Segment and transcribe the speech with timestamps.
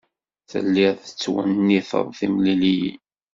[0.49, 2.99] Telliḍ tettwenniteḍ timliliyin.